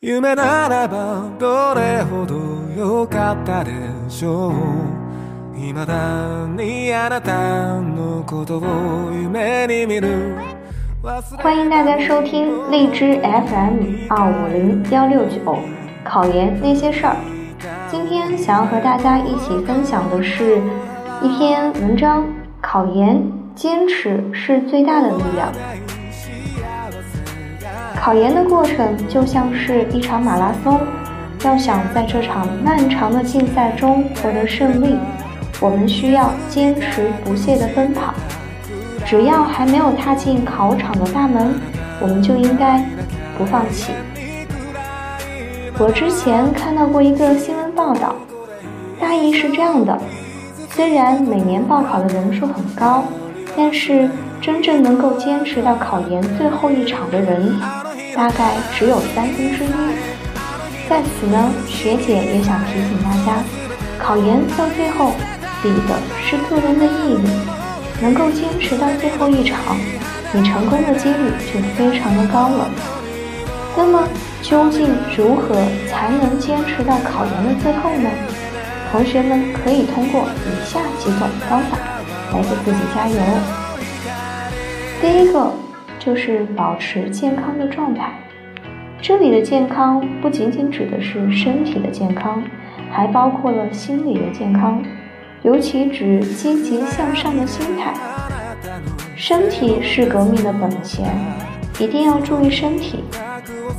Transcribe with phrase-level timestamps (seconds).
[0.00, 2.34] 夢ならばどれほど
[2.76, 3.70] 良かったで
[4.08, 10.36] しょう未だにあなたのことを夢に見る
[11.02, 15.40] 欢迎大家收听荔枝 FM 二五零幺六九
[16.04, 17.16] 考研那些事儿。
[17.90, 20.60] 今天想要和大家一起分享的是
[21.22, 22.24] 一篇文章：
[22.60, 23.22] 考研
[23.54, 25.52] 坚持是最大的力量。
[27.95, 30.79] 考研的过程就像是一场马拉松，
[31.43, 34.95] 要想在这场漫长的竞赛中获得胜利，
[35.59, 38.13] 我们需要坚持不懈地奔跑。
[39.05, 41.55] 只要还没有踏进考场的大门，
[41.99, 42.83] 我们就应该
[43.37, 43.91] 不放弃。
[45.77, 48.15] 我之前看到过一个新闻报道，
[48.99, 49.99] 大意是这样的：
[50.69, 53.03] 虽然每年报考的人数很高，
[53.57, 54.09] 但是
[54.41, 57.53] 真正能够坚持到考研最后一场的人。
[58.15, 59.67] 大概只有三分之一。
[60.87, 63.43] 在此呢，学姐也想提醒大家，
[63.99, 65.11] 考研到最后
[65.61, 67.27] 比的是个人的毅力，
[68.01, 69.77] 能够坚持到最后一场，
[70.31, 72.69] 你成功的几率就非常的高了。
[73.75, 74.07] 那么，
[74.41, 75.55] 究竟如何
[75.89, 78.09] 才能坚持到考研的最后呢？
[78.91, 81.77] 同学们可以通过以下几种方法
[82.31, 83.17] 来给自己加油。
[85.01, 85.64] 第一个。
[86.05, 88.11] 就是保持健康的状态。
[89.01, 92.43] 这里的健康不仅仅指的是身体的健康，
[92.91, 94.83] 还包括了心理的健康，
[95.41, 97.93] 尤其指积极向上的心态。
[99.15, 101.09] 身体是革命的本钱，
[101.79, 103.03] 一定要注意身体。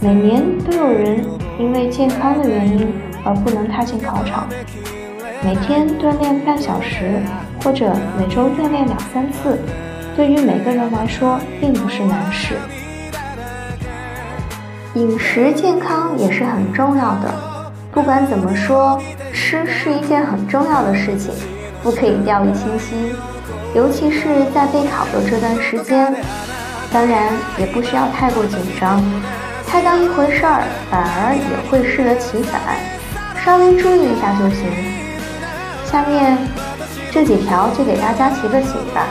[0.00, 1.24] 每年都有人
[1.60, 2.88] 因为健康的原因
[3.24, 4.48] 而不能踏进考场。
[5.44, 7.20] 每天锻炼半小时，
[7.62, 9.58] 或者每周锻炼两三次。
[10.16, 12.54] 对于每个人来说，并不是难事。
[14.94, 17.34] 饮食健康也是很重要的。
[17.92, 18.98] 不管怎么说，
[19.30, 21.34] 吃是一件很重要的事情，
[21.82, 23.14] 不可以掉以轻心。
[23.74, 26.14] 尤其是在备考的这段时间，
[26.90, 29.04] 当然也不需要太过紧张，
[29.66, 32.58] 太当一回事儿，反而也会适得其反。
[33.44, 34.64] 稍微注意一下就行。
[35.84, 36.38] 下面
[37.10, 39.06] 这几条就给大家提个醒吧。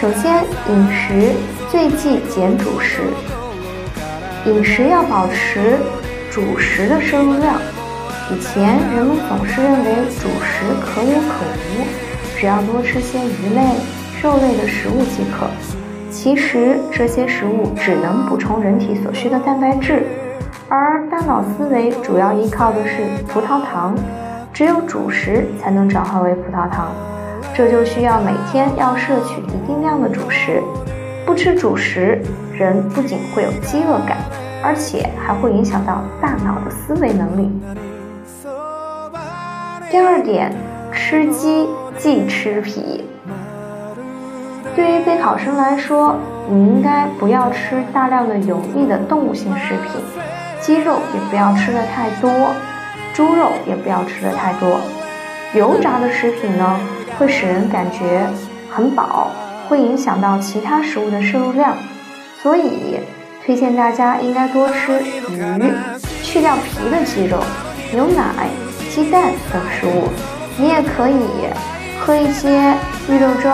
[0.00, 1.34] 首先，饮食
[1.68, 3.02] 最忌减主食。
[4.46, 5.76] 饮食要保持
[6.30, 7.60] 主食的摄入量。
[8.30, 11.82] 以前人们总是认为主食可有可无，
[12.38, 13.60] 只要多吃些鱼类、
[14.22, 15.48] 肉类的食物即可。
[16.12, 20.06] 其实这些食物只能补充人体所需的蛋白质，
[20.68, 23.96] 而大脑思维主要依靠的是葡萄糖，
[24.52, 26.92] 只有主食才能转化为葡萄糖。
[27.58, 30.62] 这就需要每天要摄取一定量的主食，
[31.26, 32.22] 不吃主食，
[32.56, 34.18] 人不仅会有饥饿感，
[34.62, 37.50] 而且还会影响到大脑的思维能力。
[39.90, 40.54] 第二点，
[40.92, 43.04] 吃鸡忌吃皮。
[44.76, 46.14] 对于备考生来说，
[46.48, 50.00] 你应该不要吃大量的油腻的动物性食品，
[50.60, 52.30] 鸡肉也不要吃的太多，
[53.12, 54.78] 猪肉也不要吃的太多，
[55.54, 56.78] 油炸的食品呢？
[57.18, 58.24] 会使人感觉
[58.70, 59.32] 很饱，
[59.68, 61.74] 会影响到其他食物的摄入量，
[62.40, 63.00] 所以
[63.44, 65.72] 推荐大家应该多吃鱼，
[66.22, 67.42] 去掉皮的鸡肉、
[67.92, 68.46] 牛奶、
[68.88, 70.08] 鸡蛋等食物。
[70.56, 71.48] 你也可以
[72.00, 72.72] 喝一些
[73.08, 73.50] 绿豆粥、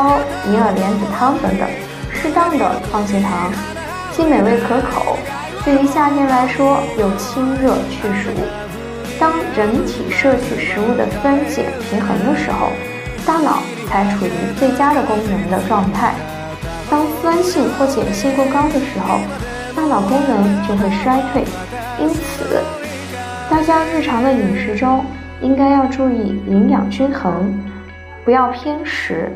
[0.47, 1.67] 银耳莲子汤等等，
[2.13, 3.51] 适当的放些糖，
[4.13, 5.17] 既美味可口，
[5.65, 8.31] 对于夏天来说又清热去暑。
[9.19, 12.69] 当人体摄取食物的酸碱平衡的时候。
[13.27, 16.15] 大脑才处于最佳的功能的状态。
[16.91, 19.19] 当酸性或碱性过高的时候，
[19.75, 21.43] 大脑功能就会衰退。
[21.99, 22.61] 因此，
[23.51, 25.05] 大家日常的饮食中
[25.41, 27.59] 应该要注意营养均衡，
[28.25, 29.33] 不要偏食。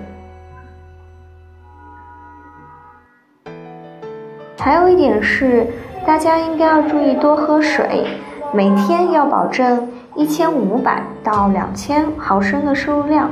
[4.59, 5.67] 还有一点是，
[6.07, 8.07] 大家应该要注意多喝水，
[8.53, 13.31] 每天要保证一千五百到两千毫升的摄入量。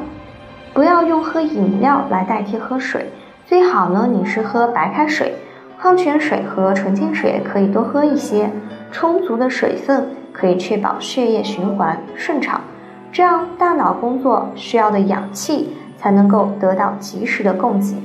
[0.77, 3.11] 不要用喝饮料来代替喝水，
[3.47, 5.35] 最好呢你是喝白开水、
[5.81, 8.51] 矿泉水和纯净水可以多喝一些。
[8.93, 12.61] 充足的水分可以确保血液循环顺畅，
[13.11, 17.97] 这样大脑工作需要的氧气才能够得到及时的供给。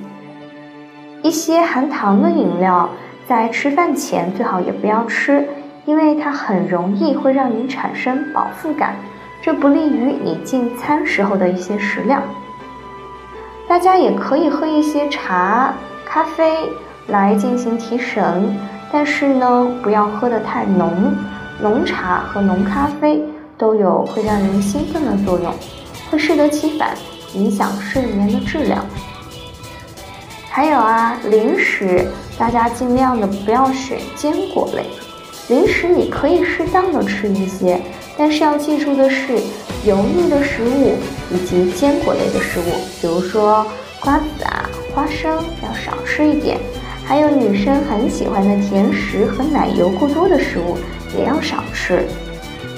[1.21, 2.89] 一些含糖的饮料
[3.27, 5.45] 在吃饭前最好也不要吃，
[5.83, 8.95] 因为它很容易会让你产生饱腹感，
[9.41, 12.23] 这不利于你进餐时候的一些食量。
[13.71, 15.73] 大家也可以喝一些茶、
[16.03, 16.69] 咖啡
[17.07, 18.53] 来进行提神，
[18.91, 21.15] 但是呢，不要喝得太浓。
[21.61, 23.23] 浓茶和浓咖啡
[23.57, 25.53] 都有会让人兴奋的作用，
[26.09, 26.89] 会适得其反，
[27.33, 28.85] 影响睡眠的质量。
[30.49, 32.05] 还有啊，零食
[32.37, 34.83] 大家尽量的不要选坚果类。
[35.47, 37.81] 零食你可以适当的吃一些，
[38.17, 39.39] 但是要记住的是，
[39.85, 40.97] 油腻的食物
[41.33, 43.65] 以及坚果类的食物，比如说
[43.99, 46.57] 瓜子啊、花生要少吃一点。
[47.05, 50.77] 还有女生很喜欢的甜食和奶油过多的食物
[51.17, 52.05] 也要少吃。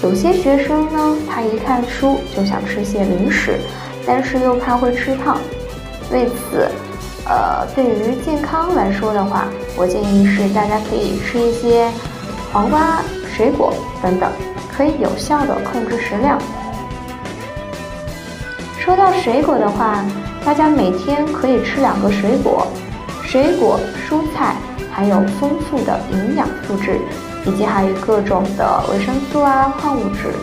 [0.02, 3.60] 有些学生呢，他一看书就想吃些零食，
[4.06, 5.38] 但是又怕会吃胖。
[6.12, 6.68] 为此，
[7.26, 11.90] 呃，对于健康来说的话，我建议是大家可以吃一些。
[12.52, 13.02] 黄瓜、
[13.36, 14.32] 水果等等，
[14.76, 16.40] 可以有效的控制食量。
[18.84, 20.04] 说到水果的话，
[20.44, 22.68] 大家每天可以吃两个水果，
[23.24, 24.58] 水果、蔬菜
[24.92, 27.00] 含有丰富的营养素质，
[27.46, 30.34] 以及还有各种的维生素啊、矿物质。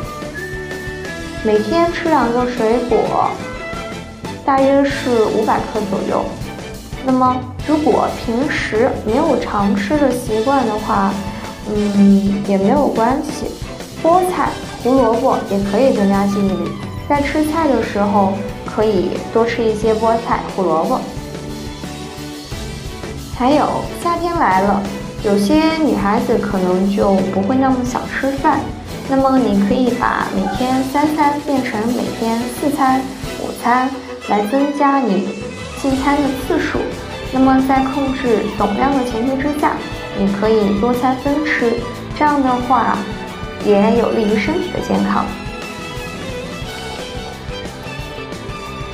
[1.45, 3.29] 每天吃两个水果，
[4.43, 6.25] 大约是五百克左右。
[7.05, 7.37] 那么，
[7.69, 11.13] 如果平时没有常吃的习惯的话，
[11.69, 13.49] 嗯，也没有关系。
[14.03, 14.49] 菠菜、
[14.83, 16.71] 胡萝卜也可以增加记忆力，
[17.11, 18.35] 在吃菜的时候
[18.65, 21.01] 可以多吃一些菠菜、胡萝卜。
[23.37, 23.67] 还有
[24.01, 24.81] 夏天来了，
[25.25, 28.61] 有些女孩子可能就不会那么想吃饭，
[29.09, 33.03] 那么你可以把每天三餐变成每天四餐、
[33.43, 33.91] 五餐，
[34.29, 35.31] 来增加你
[35.83, 36.79] 进餐的次数。
[37.33, 39.73] 那么在控制总量的前提之下。
[40.17, 41.73] 你可以多餐分吃，
[42.17, 42.97] 这样的话
[43.65, 45.25] 也有利于身体的健康。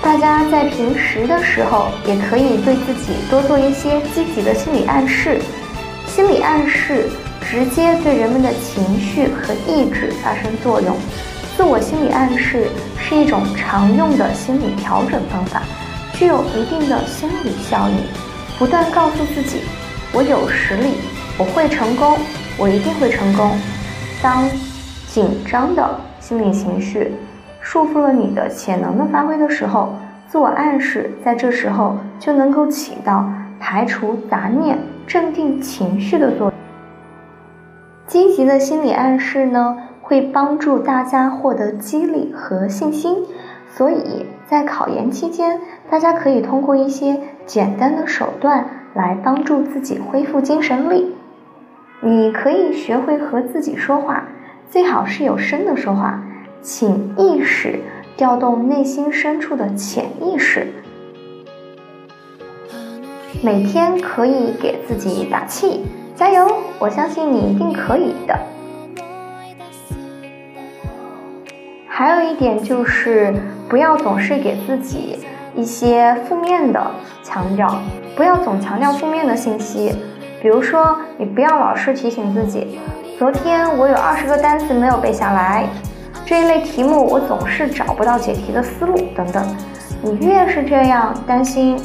[0.06, 5.40] 大家在平时的时候也可以对自己多做一些积极的心理暗示。
[6.06, 7.08] 心理暗示
[7.40, 10.96] 直接对人们的情绪和意志发生作用。
[11.56, 15.64] 自我心理暗示是一种常用的心理调整方法，
[16.14, 17.96] 具有一定的心理效应。
[18.60, 19.62] 不断告诉自己，
[20.12, 21.00] 我有实力。
[21.36, 22.16] 我会成功，
[22.56, 23.58] 我一定会成功。
[24.22, 24.48] 当
[25.08, 27.12] 紧张的心理情绪
[27.68, 29.92] 束缚了你的潜能的发挥的时候，
[30.28, 33.28] 自我暗示在这时候就能够起到
[33.58, 36.52] 排除杂念、镇定情绪的作用。
[38.06, 43.16] 积极的心理暗示呢，会帮助大家获得激励和信心。
[43.74, 45.60] 所以在考研期间，
[45.90, 48.64] 大家可以通过一些简单的手段
[48.94, 51.16] 来帮助自己恢复精神力。
[52.00, 54.28] 你可以学会和自己说话，
[54.70, 56.22] 最好是有声的说话，
[56.66, 57.78] 请意识
[58.16, 60.66] 调动内心深处的潜意识。
[63.40, 65.84] 每天可以给自己打气，
[66.16, 66.44] 加油！
[66.80, 68.36] 我相信你一定可以的。
[71.86, 73.32] 还有一点就是，
[73.68, 75.20] 不要总是给自己
[75.54, 76.84] 一些负面的
[77.22, 77.80] 强调，
[78.16, 79.94] 不要总强调负面的信息。
[80.42, 82.80] 比如说，你不要老是提醒自己，
[83.20, 85.68] 昨天我有二十个单词没有背下来，
[86.26, 89.56] 这一类题目我总是找不到解题的思路等等。
[90.02, 91.80] 你越是这样担心，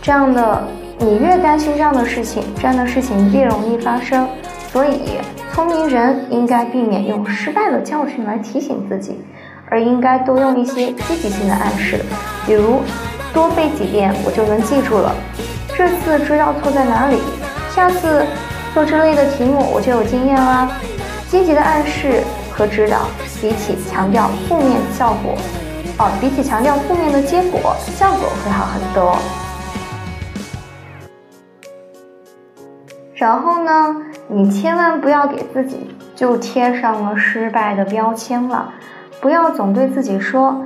[0.00, 0.66] 这样的
[0.98, 4.26] 你越担心这样的事情，这样的事情越容易发生。
[4.72, 5.18] 所以，
[5.52, 9.20] 聪明人应该避免用失败的教训来提醒自己，
[9.68, 12.00] 而应该多用一些积极性的暗示，
[12.46, 12.80] 比如
[13.34, 15.14] 多背几遍我就能记住了，
[15.76, 17.18] 这次知道错在哪里。
[17.74, 18.24] 下次
[18.72, 20.70] 做这类的题目，我就有经验啦。
[21.28, 22.22] 积极的暗示
[22.54, 23.08] 和指导，
[23.40, 25.34] 比起强调负面效果，
[25.98, 29.16] 哦，比起强调负面的结果，效果会好很多。
[33.14, 33.96] 然后呢，
[34.28, 38.72] 你千万不要给自己就贴上了失败的标签了，
[39.20, 40.60] 不要总对自己说：“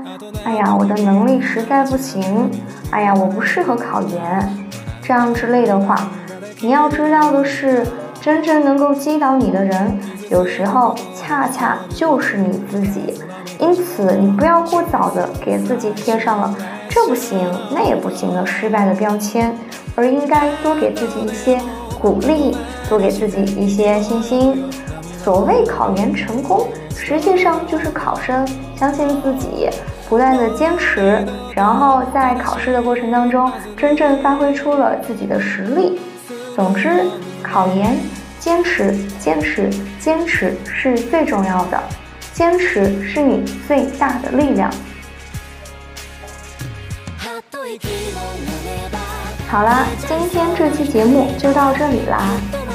[0.44, 2.50] 哎呀，我的能力实在不行，
[2.90, 4.66] 哎呀，我不适合考研，
[5.02, 5.96] 这样之类的话。”
[6.62, 7.86] 你要知道的是，
[8.26, 13.14] 真正能够击倒你的人，有时候恰恰就是你自己。
[13.60, 16.52] 因此，你不要过早的给自己贴上了
[16.88, 17.38] 这不行
[17.70, 19.56] 那也不行的失败的标签，
[19.94, 21.60] 而应该多给自己一些
[22.00, 22.56] 鼓励，
[22.88, 24.64] 多给自己一些信心。
[25.22, 26.66] 所谓考研成功，
[26.96, 29.70] 实际上就是考生相信自己，
[30.08, 36.00] 不断的坚持，然后在考试的过程当中，真正发挥出了自己的实力。
[36.56, 37.04] 总之，
[37.46, 37.96] 考研
[38.40, 41.80] 坚持、坚持、坚持是最重要的，
[42.32, 44.70] 坚持是你最大的力量。
[49.48, 52.65] 好啦，今天这期节目就到这里啦。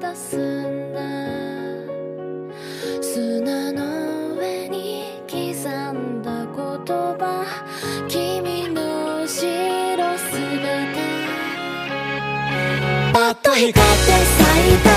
[0.00, 1.00] 出すんだ。
[3.02, 5.36] 砂の上に刻
[5.92, 6.56] んだ言
[7.18, 7.44] 葉。
[8.08, 9.26] 君の後
[9.96, 10.38] ろ姿
[13.12, 13.82] パッと光って咲
[14.72, 14.88] いた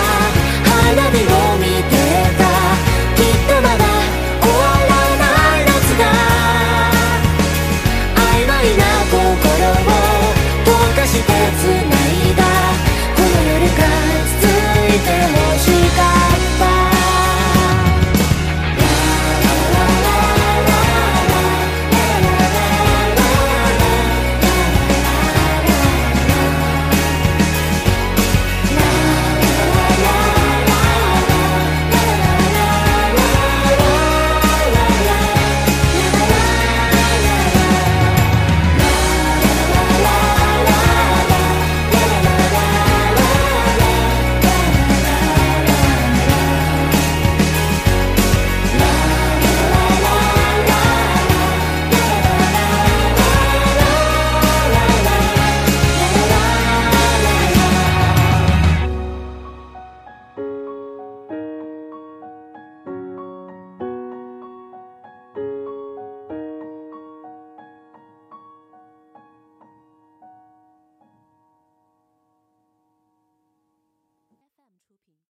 [0.70, 1.41] 花火を